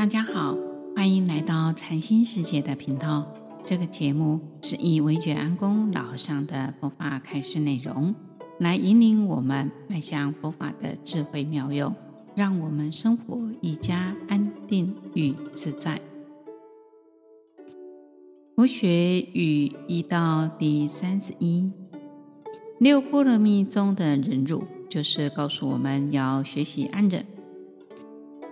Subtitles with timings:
[0.00, 0.56] 大家好，
[0.96, 3.30] 欢迎来到禅心世界的频道。
[3.66, 8.14] 这个节目是以维觉安公老和尚的佛法开示内容，
[8.60, 11.94] 来引领我们迈向佛法的智慧妙用，
[12.34, 16.00] 让我们生活一加安定与自在。
[18.56, 21.70] 佛学与一道第三十一，
[22.78, 27.22] 六波罗蜜中的忍辱，就是告诉我们要学习安忍。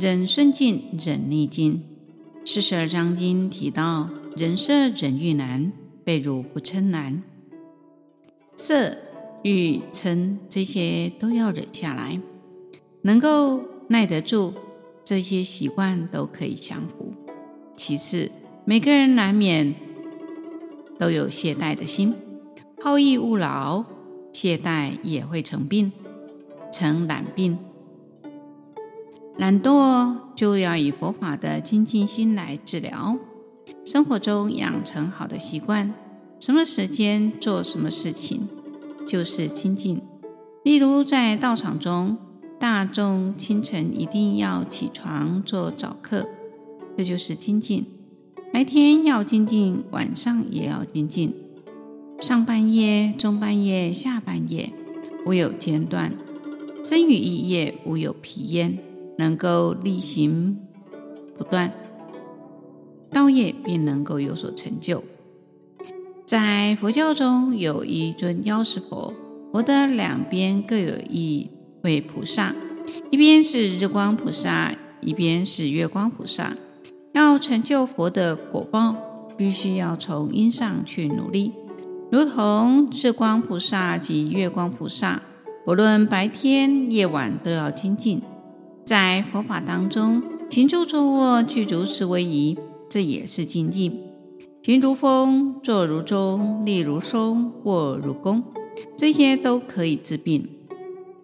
[0.00, 1.82] 忍顺境，忍逆境。
[2.46, 5.70] 四十二章经提到，忍色忍欲难，
[6.02, 7.22] 被辱不嗔难。
[8.56, 8.96] 色、
[9.42, 12.18] 欲、嗔这些都要忍下来，
[13.02, 14.54] 能够耐得住，
[15.04, 17.12] 这些习惯都可以降服。
[17.76, 18.30] 其次，
[18.64, 19.74] 每个人难免
[20.98, 22.14] 都有懈怠的心，
[22.82, 23.84] 好逸恶劳，
[24.32, 25.92] 懈怠也会成病，
[26.72, 27.58] 成懒病。
[29.40, 33.16] 懒惰就要以佛法的精进心来治疗，
[33.86, 35.94] 生活中养成好的习惯，
[36.38, 38.46] 什么时间做什么事情
[39.06, 40.02] 就是精进。
[40.62, 42.18] 例如在道场中，
[42.58, 46.26] 大众清晨一定要起床做早课，
[46.98, 47.84] 这就是精进；
[48.52, 51.34] 白天要精进，晚上也要精进。
[52.20, 54.70] 上半夜、中半夜、下半夜，
[55.24, 56.10] 无有间断；
[56.84, 58.78] 身语意业，无有疲厌。
[59.20, 60.58] 能够力行
[61.36, 61.70] 不断，
[63.10, 65.04] 道业便能够有所成就。
[66.24, 69.12] 在佛教中有一尊药师佛，
[69.52, 71.50] 佛的两边各有一
[71.82, 72.54] 位菩萨，
[73.10, 76.56] 一边是日光菩萨，一边是月光菩萨。
[77.12, 78.96] 要成就佛的果报，
[79.36, 81.52] 必须要从因上去努力，
[82.10, 85.20] 如同日光菩萨及月光菩萨，
[85.66, 88.22] 不论白天夜晚都要精进。
[88.90, 93.96] 在佛法当中，行住坐卧具足四威仪，这也是精进。
[94.64, 98.42] 行如风，坐如钟，立如松，卧如弓，
[98.96, 100.44] 这些都可以治病。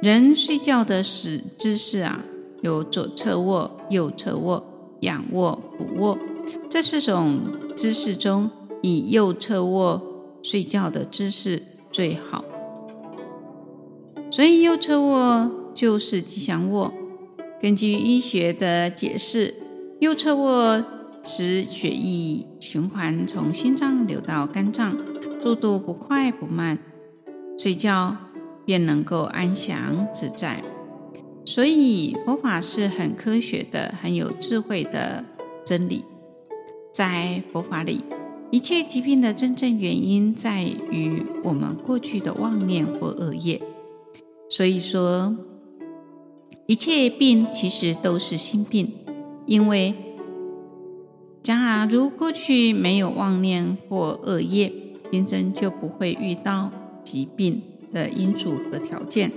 [0.00, 2.20] 人睡觉的时姿势啊，
[2.62, 4.64] 有左侧卧、右侧卧、
[5.00, 6.16] 仰卧、俯卧。
[6.70, 7.40] 这四种
[7.74, 8.48] 姿势中，
[8.82, 10.00] 以右侧卧
[10.44, 11.60] 睡觉的姿势
[11.90, 12.44] 最好。
[14.30, 16.94] 所以右侧卧就是吉祥卧。
[17.60, 19.52] 根据医学的解释，
[19.98, 20.84] 右侧卧
[21.24, 24.96] 使血液循环从心脏流到肝脏，
[25.42, 26.78] 速度不快不慢，
[27.58, 28.16] 睡觉
[28.64, 30.62] 便能够安详自在。
[31.44, 35.24] 所以佛法是很科学的、很有智慧的
[35.64, 36.04] 真理。
[36.92, 38.04] 在佛法里，
[38.52, 43.60] 一切疾病的真正原因在于我们过去的妄念或恶业。
[44.48, 45.36] 所以说。
[46.68, 48.92] 一切病其实都是心病，
[49.46, 49.94] 因为
[51.42, 54.70] 假如过去没有妄念或恶业，
[55.10, 56.70] 今生就不会遇到
[57.02, 59.32] 疾病的因素和条件。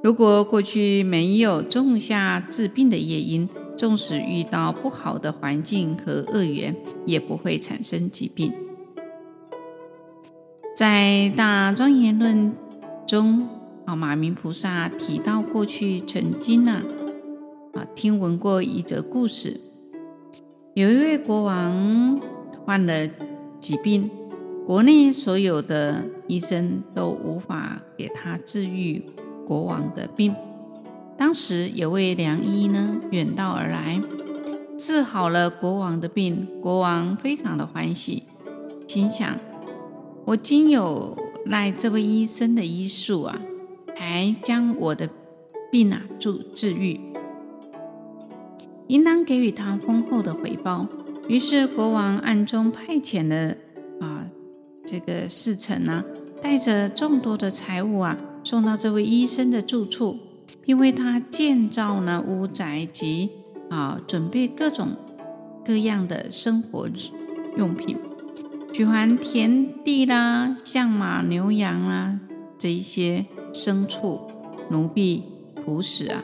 [0.00, 8.52] 如果过去没有种下治病的业因，纵使遇到不好的环境和恶缘，也不会产生疾病。
[10.76, 12.52] 在《大庄严论》
[13.10, 13.48] 中。
[13.94, 16.82] 马明菩萨提到，过去曾经啊
[17.74, 19.60] 啊听闻过一则故事，
[20.74, 22.20] 有一位国王
[22.64, 23.08] 患了
[23.60, 24.10] 疾病，
[24.66, 29.04] 国内所有的医生都无法给他治愈
[29.46, 30.34] 国王的病。
[31.18, 34.00] 当时有位良医呢远道而来，
[34.78, 38.22] 治好了国王的病，国王非常的欢喜，
[38.88, 39.36] 心想：
[40.24, 43.40] 我今有赖这位医生的医术啊。
[44.00, 45.10] 才将我的
[45.70, 46.98] 病啊治治愈，
[48.86, 50.86] 应当给予他丰厚的回报。
[51.28, 53.54] 于是国王暗中派遣了
[54.00, 54.24] 啊
[54.86, 56.02] 这个侍臣啊，
[56.40, 60.16] 带着众多的财物啊，送到这位医生的住处，
[60.62, 63.28] 并为他建造了屋宅及
[63.68, 64.96] 啊准备各种
[65.62, 66.88] 各样的生活
[67.58, 67.98] 用品，
[68.72, 72.18] 举还田地啦、象马牛羊啦
[72.56, 73.26] 这一些。
[73.52, 74.20] 牲畜、
[74.70, 75.22] 奴婢、
[75.64, 76.22] 仆使啊，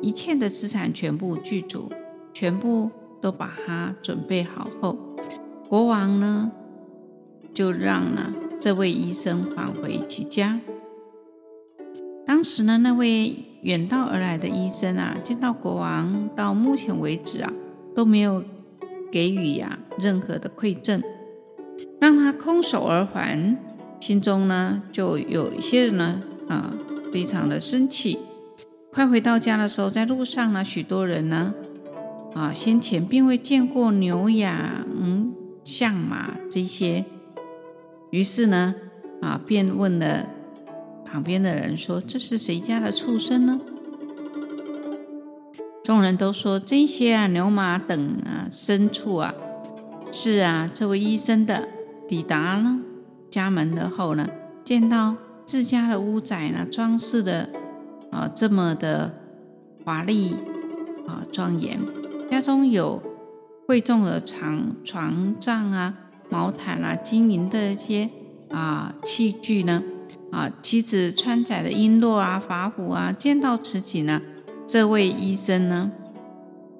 [0.00, 1.90] 一切的资产全部具足，
[2.32, 4.96] 全部都把它准备好后，
[5.68, 6.50] 国王呢
[7.52, 10.60] 就让呢这位医生返回其家。
[12.24, 17.52] 当时呢，那位远道而来的医生啊，见到国王到目前为止啊
[17.94, 18.42] 都没有
[19.10, 21.02] 给予呀、任何的馈赠，
[22.00, 23.56] 让他空手而还，
[24.00, 26.22] 心中呢就有一些人呢。
[26.52, 26.70] 啊，
[27.12, 28.18] 非常的生气。
[28.92, 31.54] 快回到家的时候，在路上呢，许多人呢
[32.34, 34.84] 啊，先前并未见过牛羊、
[35.64, 37.04] 象马这些，
[38.10, 38.74] 于是呢，
[39.22, 40.26] 啊，便问了
[41.04, 43.60] 旁边的人说：“这是谁家的畜生呢？”
[45.82, 49.34] 众人都说：“这些啊，牛马等啊，牲畜啊，
[50.12, 51.68] 是啊，这位医生的。”
[52.08, 52.76] 抵达了
[53.30, 54.28] 家门的后呢，
[54.64, 57.48] 见到自家的屋宅呢，装饰的
[58.10, 59.12] 啊这么的
[59.84, 60.36] 华丽
[61.06, 61.78] 啊庄严，
[62.30, 63.02] 家中有
[63.66, 65.94] 贵重的床床帐啊、
[66.30, 68.08] 毛毯啊、金银的一些
[68.50, 69.82] 啊器具呢，
[70.30, 74.22] 啊妻子穿载的璎珞啊、法服啊，见到此景呢，
[74.66, 75.90] 这位医生呢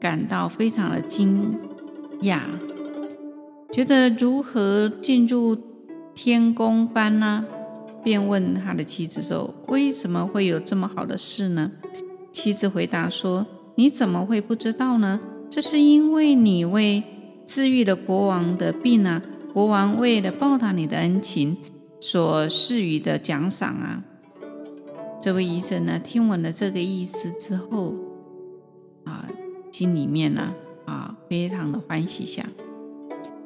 [0.00, 1.58] 感到非常的惊
[2.22, 2.40] 讶。
[3.72, 5.56] 觉得如何进入
[6.14, 7.44] 天宫般呢？
[8.02, 11.70] 便问他的妻子说：“为什么会有这么好的事呢？”
[12.32, 13.46] 妻子回答说
[13.76, 15.20] ：“你怎么会不知道呢？
[15.50, 17.02] 这是因为你为
[17.44, 19.22] 治愈了国王的病啊！
[19.52, 21.56] 国王为了报答你的恩情
[22.00, 24.02] 所赐予的奖赏啊！”
[25.20, 27.94] 这位医生呢，听闻了这个意思之后，
[29.04, 29.28] 啊，
[29.70, 30.52] 心里面呢，
[30.84, 32.44] 啊，非常的欢喜，想。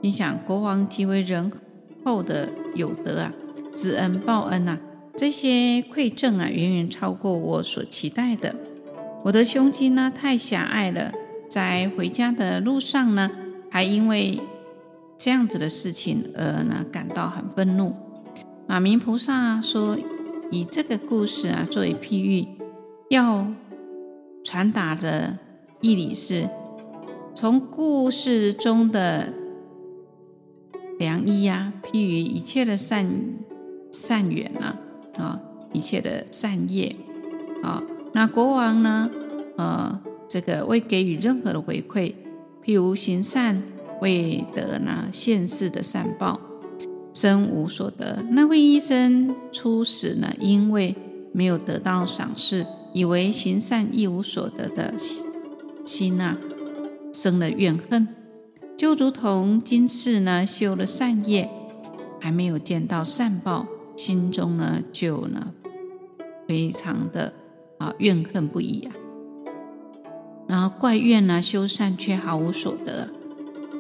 [0.00, 1.52] 心想：国王极为仁
[2.05, 3.32] 厚的有德啊，
[3.76, 4.78] 知恩报恩啊，
[5.14, 8.55] 这些馈赠啊，远远超过我所期待的。
[9.23, 11.12] 我的胸襟呢，太狭隘了，
[11.50, 13.31] 在回家的路上呢，
[13.70, 14.40] 还因为
[15.19, 17.94] 这样子的事情而呢感到很愤怒。
[18.67, 19.99] 马明菩萨说，
[20.50, 22.46] 以这个故事啊作为譬喻，
[23.11, 23.46] 要
[24.43, 25.38] 传达的
[25.82, 26.49] 义理是，
[27.34, 29.32] 从故事中的。
[30.99, 33.06] 良医呀，譬喻一切的善
[33.96, 34.75] 善缘呐，
[35.16, 35.40] 啊，
[35.72, 36.94] 一切的善业，
[37.62, 37.82] 啊，
[38.12, 39.10] 那国王呢，
[39.56, 39.98] 呃，
[40.28, 42.12] 这个未给予任何的回馈，
[42.62, 43.62] 譬如行善
[44.02, 46.38] 未得呢现世的善报，
[47.14, 48.22] 身无所得。
[48.31, 50.94] 那位医生初始呢，因为
[51.32, 54.92] 没有得到赏识，以为行善一无所得的
[55.87, 56.37] 心呐，
[57.14, 58.06] 生了怨恨。
[58.76, 61.49] 就如同今世呢修了善业，
[62.20, 63.66] 还没有见到善报，
[63.96, 65.52] 心中呢就呢
[66.46, 67.32] 非常的
[67.78, 68.94] 啊怨恨不已啊，
[70.46, 73.08] 然后怪怨呢修善却毫无所得。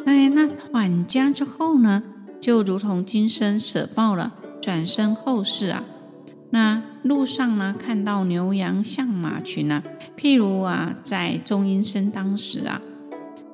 [0.04, 2.02] 哎，那返家之后呢，
[2.40, 5.84] 就如同今生舍报了，转身后世啊，
[6.50, 9.82] 那路上呢看到牛羊象马群啊，
[10.16, 12.80] 譬如啊在中阴身当时啊。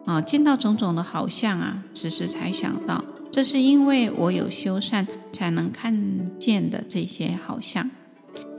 [0.05, 7.91] 啊，见到种种的好像啊，此时才想到，这是因为我有修善，才能看见的这些好相，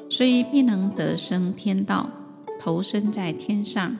[0.10, 2.10] 所以必能得生天道，
[2.60, 3.98] 投生在天上。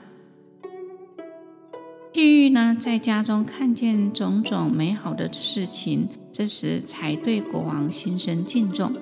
[2.12, 8.92] 譬喻呢，在家中看见种种美好的事情，这时才对国王心生敬重，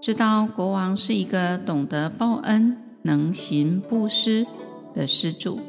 [0.00, 4.44] 知道国王是一个懂得报恩、能行布施
[4.92, 5.60] 的施主。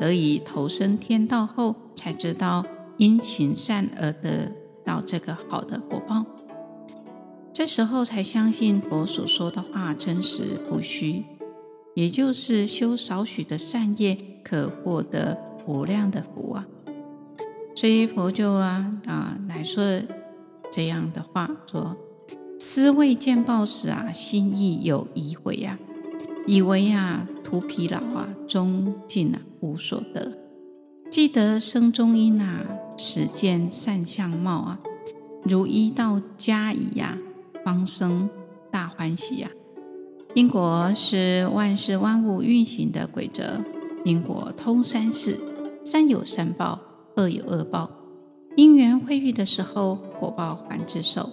[0.00, 2.66] 得以投生天道后，才知道
[2.96, 4.50] 因行善而得
[4.84, 6.24] 到这个好的果报。
[7.52, 11.24] 这时候才相信佛所说的话真实不虚，
[11.94, 16.66] 也就是修少许的善业，可获得无量的福啊！
[17.76, 19.82] 所以佛就啊啊来说
[20.72, 21.96] 这样的话说：
[22.58, 25.78] 思未见报时啊，心亦有疑悔呀、
[26.46, 30.43] 以为啊，徒疲劳啊，终尽啊，无所得。
[31.14, 32.66] 记得生中因啊，
[32.96, 34.80] 始见善相貌啊，
[35.44, 37.16] 如依到家矣呀，
[37.64, 38.28] 方生
[38.68, 39.48] 大欢喜呀。
[40.34, 43.60] 因果是万事万物运行的规则，
[44.04, 45.38] 因果通三世，
[45.84, 46.80] 善有善报，
[47.14, 47.88] 恶有恶报。
[48.56, 51.30] 因缘会遇的时候，果报还自受。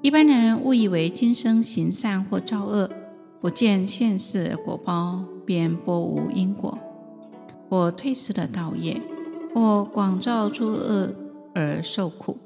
[0.00, 2.88] 一般人误以为今生行善或造恶。
[3.38, 6.78] 不见现世果报，便播无因果，
[7.74, 9.00] 或退失了道业，
[9.52, 11.12] 或广造诸恶
[11.52, 12.38] 而受苦。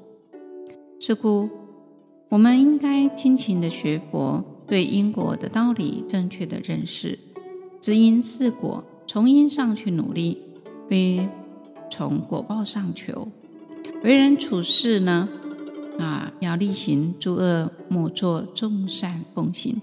[0.99, 1.47] 是故，
[2.29, 7.19] 我们应该精勤的学佛，对因果的道理正确的认识，
[7.79, 10.41] 知因是果，从因上去努力，
[10.89, 11.29] 非
[11.91, 13.27] 从果报上求。
[14.01, 15.29] 为人处事呢，
[15.99, 19.79] 啊，要力行诸恶莫作，众善奉行。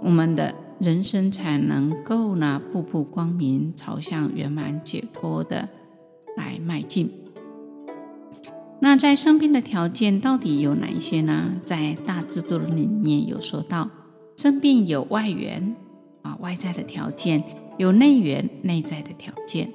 [0.00, 5.68] 我们的人生才能够呢，步步光明，朝向圆满解脱的
[6.36, 7.10] 来迈进。
[8.80, 11.54] 那在生病的条件到底有哪一些呢？
[11.62, 13.88] 在大智度论里面有说到，
[14.36, 15.74] 生病有外缘
[16.22, 17.40] 啊，外在的条件；
[17.78, 19.72] 有内缘，内在的条件。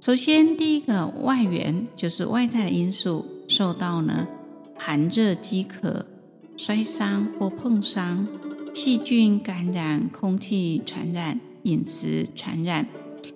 [0.00, 4.26] 首先，第一个外缘就是外在的因素，受到呢
[4.76, 6.06] 寒热饥渴、
[6.56, 8.26] 摔伤或碰伤、
[8.80, 12.86] 细菌感染、空气传染、饮食传染、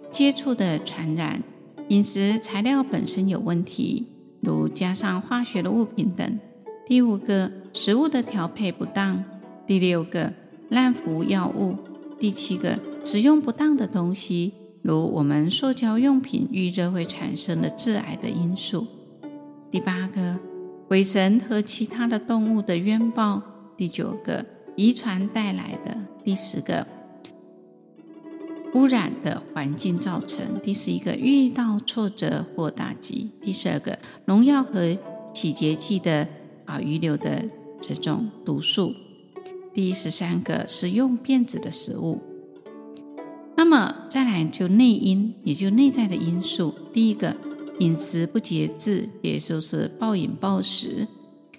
[0.09, 1.43] 接触的传染、
[1.89, 4.07] 饮食材料本身有问题，
[4.41, 6.39] 如加上化学的物品等。
[6.87, 9.25] 第五个，食物的调配不当。
[9.67, 10.33] 第六个，
[10.69, 11.77] 滥服药物。
[12.21, 14.53] 第七个，使用不当的东西。
[14.81, 18.87] 如我们塑胶用品遇热会产生的致癌的因素。
[19.73, 20.39] 第八个，
[20.87, 23.43] 鬼神和其他的动物的冤报。
[23.77, 24.47] 第九个，
[24.77, 25.97] 遗传带来的。
[26.25, 26.87] 第十个，
[28.75, 30.59] 污染的环境造成。
[30.63, 33.31] 第十一个，遇到挫折或打击。
[33.41, 34.97] 第十二个，农药和
[35.35, 36.27] 洗洁剂的
[36.65, 37.45] 啊遗留的
[37.81, 38.95] 这种毒素。
[39.75, 42.21] 第十三个，食用变质的食物。
[43.57, 46.75] 那么再来就内因，也就内在的因素。
[46.93, 47.37] 第一个，
[47.79, 51.07] 饮食不节制，也就是暴饮暴食；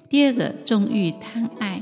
[0.09, 1.81] 第二个，纵欲贪爱；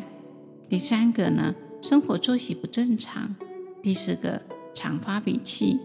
[0.72, 3.36] 第三个呢，生活作息不正常；
[3.84, 4.42] 第四个，
[4.74, 5.78] 常发脾气；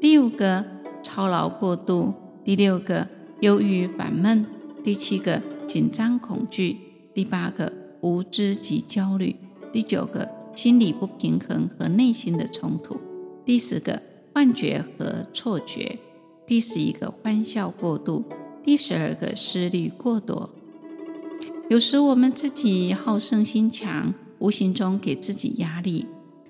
[0.00, 0.64] 第五个，
[1.04, 2.12] 操劳过度；
[2.44, 3.06] 第六个，
[3.42, 4.44] 忧郁烦闷；
[4.82, 6.74] 第七个，紧张恐惧；
[7.14, 9.36] 第八个，无知及焦虑；
[9.72, 12.96] 第九个，心理不平衡和内心的冲突。
[13.44, 14.02] 第十个
[14.34, 15.96] 幻觉和错觉，
[16.44, 18.24] 第十一个欢笑过度，
[18.64, 20.50] 第十二个思虑过多。
[21.70, 24.12] 有时我们自己好胜心强，
[24.44, 26.04] 无形中给自己压力，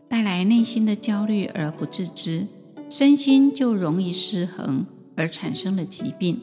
[0.09, 2.45] 带来内心的焦虑而不自知，
[2.91, 4.85] 身心就容易失衡
[5.15, 6.41] 而产生了疾病。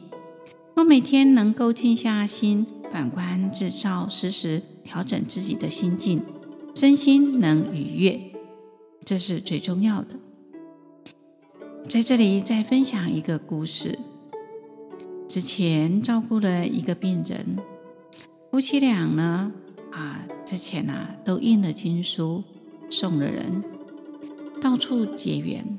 [0.74, 6.22] 若每天能够静下心，反观自照，时时调整自己的心境，
[6.74, 8.18] 身心能愉悦，
[9.04, 10.16] 这是最重要的。
[11.86, 13.98] 在这里再分享一个故事。
[15.28, 17.58] 之前照顾了一个病人，
[18.50, 19.52] 夫妻俩呢，
[19.92, 22.42] 啊，之前啊都印了经书，
[22.90, 23.62] 送了人，
[24.60, 25.78] 到处结缘，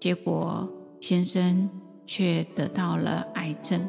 [0.00, 0.68] 结果
[1.00, 1.68] 先生
[2.06, 3.88] 却得到了癌症，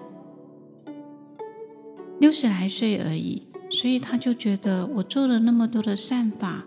[2.20, 6.64] 六十来岁而已，所以他就觉得我做了那么多的善法，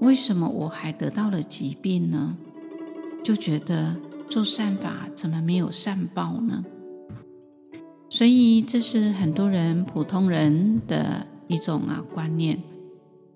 [0.00, 2.36] 为什么我还得到了疾病呢？
[3.22, 3.96] 就觉得
[4.28, 6.64] 做善法怎么没有善报呢？
[8.08, 12.62] 所以这是很多人普通人的一种啊观念，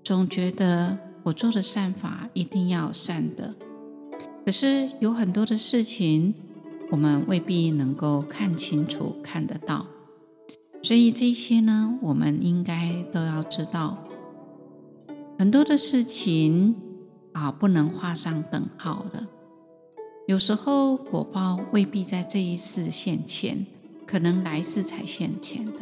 [0.05, 3.53] 总觉得我做的善法一定要善的。
[4.47, 6.33] 可是有很多的事情，
[6.93, 9.85] 我们未必能够看清楚、看得到。
[10.81, 13.99] 所以这些呢，我们应该都要知道，
[15.37, 16.77] 很多的事情
[17.33, 19.27] 啊，不能画上等号的。
[20.29, 23.67] 有时候果报未必在这一世现前，
[24.07, 25.81] 可能来世才现前的。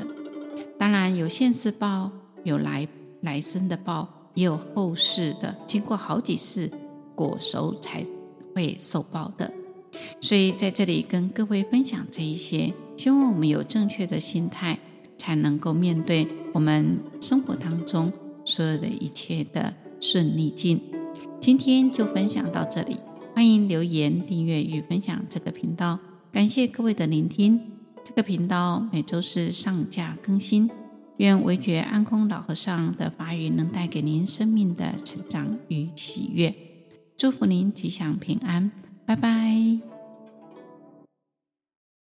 [0.78, 2.10] 当然有现世报，
[2.44, 2.86] 有来
[3.20, 6.70] 来生的报，也有后世的，经过好几世
[7.14, 8.04] 果熟才
[8.54, 9.52] 会受报的。
[10.20, 14.78] 所以在这里跟各位分享这一些，希望我们有正确的心态，
[15.18, 18.10] 才能够面对我们生活当中
[18.44, 20.80] 所有的一切的顺逆境。
[21.40, 22.96] 今天就分享到这里。
[23.34, 25.98] 欢迎留言、订阅与分享这个频道，
[26.30, 27.60] 感谢各位的聆听。
[28.04, 30.70] 这个频道每周四上架更新。
[31.18, 36.54] 愿惟觉安空老和尚的法语能带给您生命的成长与喜悦。
[37.16, 38.70] 祝福您吉祥平安，
[39.06, 39.91] 拜拜。